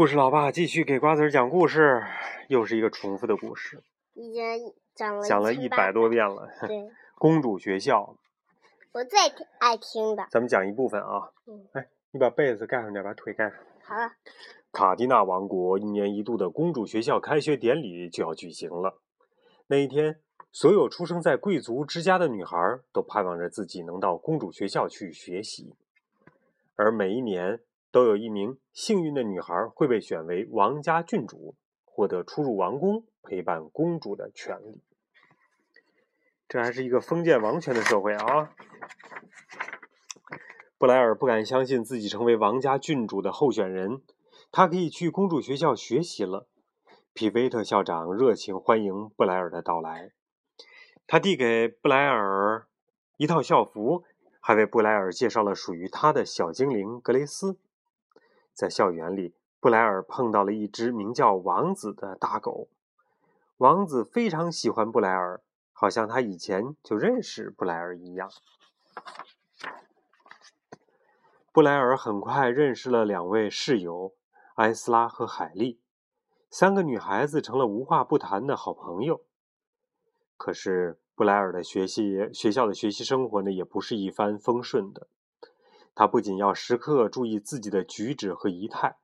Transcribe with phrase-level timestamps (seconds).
[0.00, 2.02] 故事老爸继续给瓜子儿讲故事，
[2.48, 3.82] 又是一个重复的故事，
[4.14, 6.48] 已经讲了讲了一百多遍了。
[6.66, 8.16] 对， 公主学校，
[8.92, 9.18] 我最
[9.58, 10.26] 爱听的。
[10.30, 11.30] 咱们讲一部分啊。
[11.46, 11.66] 嗯。
[11.74, 13.58] 哎，你把被子盖上点，把腿盖上。
[13.82, 14.12] 好了。
[14.72, 19.02] 卡迪娜王国一年一度的公主学校开学典礼就要举行了。
[19.66, 20.18] 那一天，
[20.50, 22.56] 所有出生在贵族之家的女孩
[22.90, 25.74] 都盼望着自己能到公主学校去学习，
[26.76, 27.60] 而每一年。
[27.92, 34.82] 都有一名幸运的女孩会被选为王家郡主，获得出入王宫陪伴公主的权利。
[36.48, 38.52] 这还是一个封建王权的社会啊！
[40.78, 44.02] 布莱尔不敢相信自己成为王家郡主的候选人，
[44.50, 46.48] 他可以去公主学校学习了。
[47.12, 50.12] 皮菲特校长热情欢迎布莱尔的到来，
[51.06, 52.66] 他递给布莱尔
[53.16, 54.04] 一套校服，
[54.40, 57.58] 还为布莱尔介绍了属于他的小精灵格雷斯。
[58.52, 62.68] 在校园里，布莱尔碰到了一只名叫王子的大狗。
[63.58, 65.42] 王子非常喜欢布莱尔，
[65.72, 68.30] 好像他以前就认识布莱尔一样。
[71.52, 74.14] 布莱尔很快认识了两位室友
[74.54, 75.80] 埃斯拉和海莉，
[76.48, 79.24] 三个女孩子成了无话不谈的好朋友。
[80.36, 85.08] 可是，布莱尔的学习学校的学习生活呢，也不是一帆风顺的。
[85.94, 88.96] 他不仅要时刻注意自己的举止和仪态，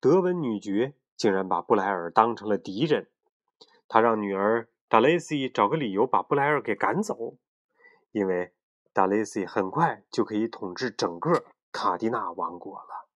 [0.00, 3.08] 德文女爵竟然把布莱尔当成了敌人。
[3.88, 7.36] 他让女儿达蕾西找个理由把布莱尔给赶走，
[8.12, 8.52] 因为
[8.92, 13.08] 达蕾西很快就可以统治整个卡蒂娜王国了。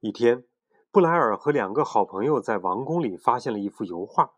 [0.00, 0.44] 一天，
[0.90, 4.32] 布莱尔和两个好朋友在王宫里发现了一幅油画，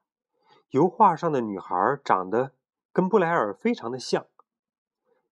[0.70, 2.52] 油画上的女孩长得
[2.92, 4.26] 跟布莱尔非常的像。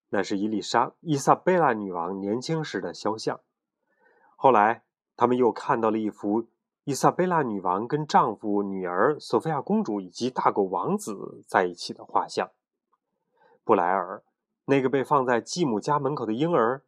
[0.09, 3.41] 那是伊丽莎伊莎贝拉女王年轻时的肖像。
[4.37, 4.83] 后来，
[5.17, 6.47] 他们又看到了一幅
[6.85, 12.51] 伊莎贝拉女王跟丈夫、女儿索菲亚公主以及大狗王子在一起的画像。
[13.65, 14.23] 布莱尔，
[14.65, 16.83] 那个被放在继母家门口的婴儿，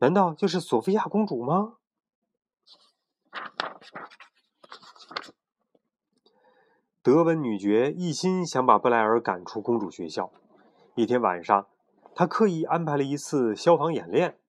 [0.00, 1.76] 难道就是索菲亚公主吗？
[7.02, 10.30] 德文女爵一心想把布莱尔赶出公主学校。
[10.94, 11.66] 一天晚上。
[12.18, 14.40] 他刻意安排了一次消防演练。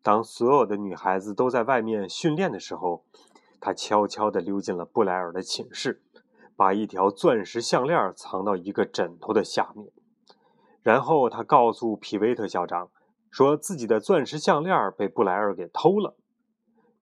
[0.00, 3.04] 当所有的女孩子都在外面训练的时候，
[3.60, 6.04] 他悄悄地溜进了布莱尔的寝室，
[6.54, 9.90] 把一条钻石项链藏到一个枕头的下面。
[10.82, 12.92] 然后他告诉皮维特校长，
[13.28, 16.16] 说自己的钻石项链被布莱尔给偷了。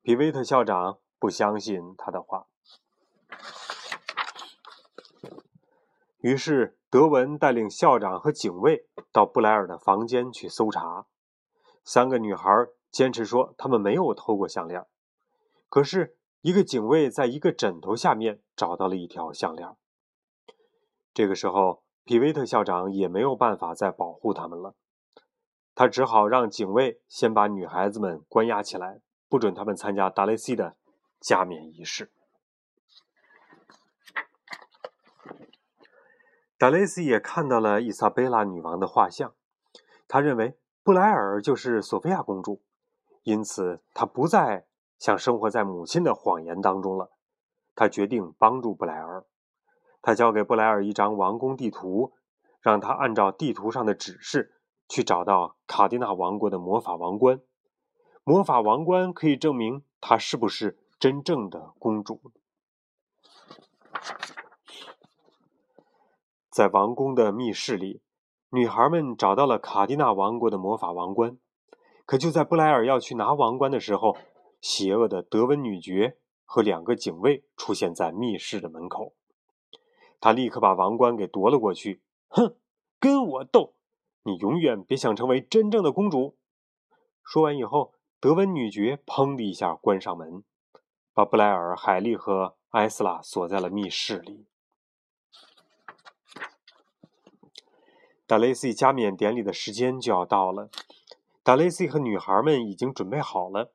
[0.00, 2.46] 皮维特校长不相信他的话，
[6.22, 6.77] 于是。
[6.90, 11.06] 德文带领校长和警卫到布莱尔的房间去搜查。
[11.84, 12.50] 三个女孩
[12.90, 14.86] 坚持说她们没有偷过项链，
[15.68, 19.76] 可是，一个警卫在一个枕头下面找到了一条项链。
[21.12, 24.74] 这个时候，皮维特校长也没有办法再保护他们了，
[25.74, 30.76] 他只好让警卫先把女孩子们关押起来，不准他们参加达雷西的
[31.20, 32.10] 加冕仪式。
[36.58, 39.32] 达雷西也看到了伊莎贝拉女王的画像，
[40.08, 42.60] 他认为布莱尔就是索菲亚公主，
[43.22, 44.66] 因此他不再
[44.98, 47.12] 想生活在母亲的谎言当中了。
[47.76, 49.24] 他决定帮助布莱尔，
[50.02, 52.12] 他交给布莱尔一张王宫地图，
[52.60, 54.56] 让他按照地图上的指示
[54.88, 57.40] 去找到卡蒂娜王国的魔法王冠。
[58.24, 62.20] 魔法王冠可以证明她是不是真正的公主。
[66.58, 68.02] 在王宫的密室里，
[68.50, 71.38] 女孩们找到了卡蒂娜王国的魔法王冠。
[72.04, 74.16] 可就在布莱尔要去拿王冠的时候，
[74.60, 79.14] 邪恶的德文女爵和两个警卫出现在密室的门口。
[80.18, 82.02] 他立刻把王冠给夺了过去。
[82.26, 82.56] 哼，
[82.98, 83.74] 跟我斗！
[84.24, 86.34] 你永远别想成为真正的公主！
[87.22, 90.42] 说完以后，德文女爵砰的一下关上门，
[91.14, 94.46] 把布莱尔、海莉和埃斯拉锁在了密室里。
[98.28, 100.68] 达雷西加冕典礼的时间就要到了，
[101.42, 103.72] 达雷西和女孩们已经准备好了，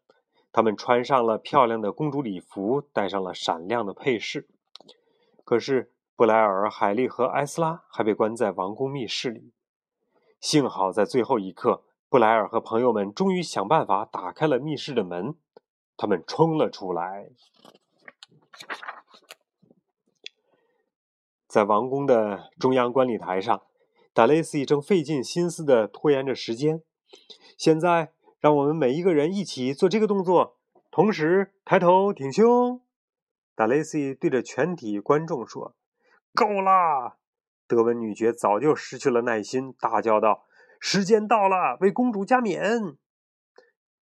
[0.52, 4.48] 她们穿上了漂亮的公主礼服，戴上了闪亮的配饰。
[5.44, 9.52] 可是布莱尔、海莉和埃斯拉还被关在王宫密室里。
[10.40, 15.34] 幸好在最后一刻，布莱尔和朋友们终于想办法打开了密室的门，
[15.98, 17.32] 他们冲了出来，
[21.48, 23.64] 在王宫的中央观礼台上。
[24.14, 26.84] 达雷西正费尽心思地拖延着时间。
[27.58, 30.58] 现在，让我们每一个人一起做这个动作，
[30.92, 32.82] 同时抬头挺胸。
[33.56, 35.76] 达雷西对着全体观众说
[36.34, 37.18] ：“够啦！”
[37.68, 40.46] 德文女爵早就失去了耐心，大叫道
[40.80, 42.98] ：“时间到了，为公主加冕！”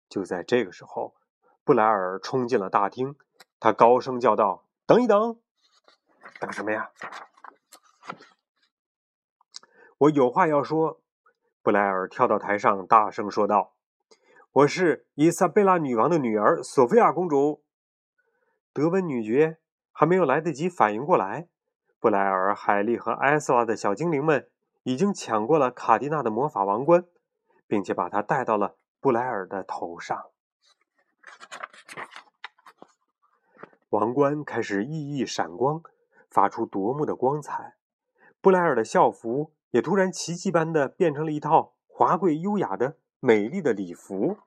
[0.09, 1.15] 就在这个时候，
[1.63, 3.15] 布莱尔冲进了大厅，
[3.59, 5.39] 他高声叫道：“等一等，
[6.39, 6.91] 等什么呀？
[10.01, 11.01] 我有话要说。”
[11.61, 13.73] 布莱尔跳到台上，大声说道
[14.51, 17.63] ：“我是伊莎贝拉女王的女儿，索菲亚公主。”
[18.73, 19.59] 德文女爵
[19.91, 21.47] 还没有来得及反应过来，
[21.99, 24.49] 布莱尔、海莉和艾斯拉的小精灵们
[24.81, 27.05] 已经抢过了卡蒂娜的魔法王冠，
[27.67, 30.19] 并且把它戴到了布莱尔的头上。
[33.89, 35.83] 王冠开始熠熠闪光，
[36.27, 37.75] 发出夺目的光彩。
[38.39, 44.37] 布莱尔的校服也突然奇迹般的变成了一套华贵优雅的美丽的礼服。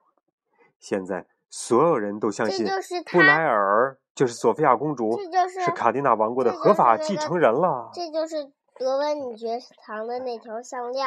[0.79, 2.65] 现在所有人都相信
[3.11, 3.97] 布莱尔。
[4.15, 5.19] 就是索菲亚公主，
[5.61, 7.89] 是卡蒂娜王国的合法继承人了。
[7.93, 11.05] 这就是德文女爵藏的那条项链。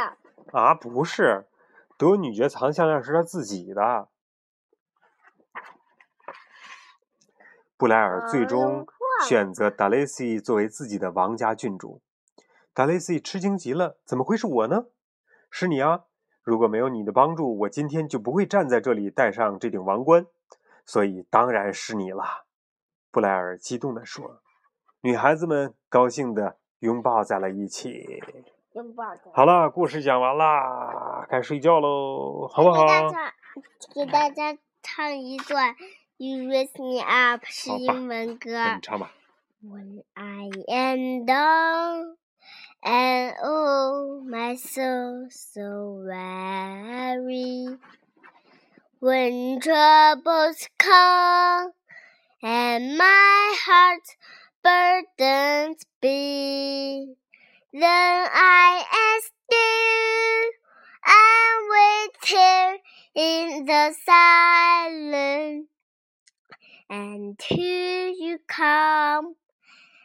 [0.52, 1.46] 啊，不是，
[1.96, 4.08] 德文女爵藏项链是她自己的。
[7.78, 8.86] 布莱尔最终
[9.26, 12.02] 选择达雷西作为自己的王家郡主。
[12.78, 14.84] 达雷西吃惊极了，怎么会是我呢？
[15.50, 16.04] 是你啊！
[16.44, 20.26] 如果没有你的帮助，我今天就不会站在这里戴上这顶王冠。
[20.86, 22.22] 所以当然是你了。
[23.10, 24.42] 布莱尔激动地说
[25.02, 28.22] ：“女孩子们高兴地拥抱在了一起。”
[28.75, 29.12] 拥抱。
[29.34, 32.86] 好了，故事讲完啦，该睡觉喽，好不好？
[33.92, 35.75] 给大家唱一段
[36.16, 38.50] 《You Raise Me Up》是英文歌。
[38.76, 39.10] 你唱吧。
[39.64, 42.17] When I am down
[42.84, 47.76] and oh my soul so weary,
[49.00, 51.72] when troubles come.
[52.42, 54.16] and my heart's
[54.62, 57.14] burdens be.
[57.72, 58.84] Then I
[61.08, 62.78] and wait here
[63.14, 65.69] in the silence
[66.90, 69.34] until you come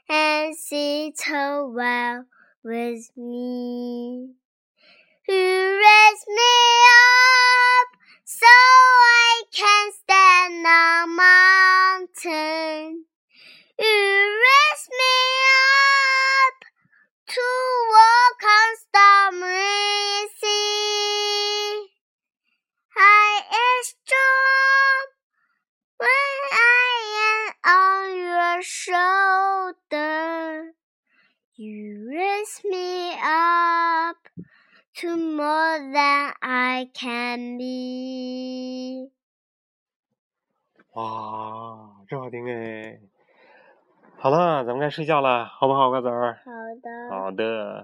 [0.09, 2.25] and sit a while
[2.63, 4.29] with me.
[5.27, 6.53] You raise me
[6.99, 7.87] up
[8.23, 13.05] so I can stand on mountain.
[13.79, 14.42] You
[32.93, 34.17] me up
[35.01, 39.09] to more than I can be.
[40.93, 42.99] 哇，真好听哎！
[44.19, 46.37] 好了，咱们该睡觉了，好不好，瓜子儿？
[46.45, 46.51] 好
[46.83, 47.09] 的。
[47.09, 47.81] 好的。